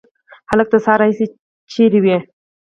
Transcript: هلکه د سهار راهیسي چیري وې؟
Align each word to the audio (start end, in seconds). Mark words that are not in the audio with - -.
هلکه 0.51 0.69
د 0.73 0.77
سهار 0.85 0.99
راهیسي 1.01 1.25
چیري 1.71 1.99
وې؟ 2.03 2.17